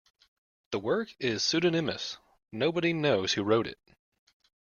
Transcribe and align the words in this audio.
The 0.71 0.79
work 0.79 1.13
is 1.19 1.43
pseudonymous: 1.43 2.17
nobody 2.51 2.91
knows 2.91 3.33
who 3.33 3.43
wrote 3.43 3.67
it. 3.67 3.77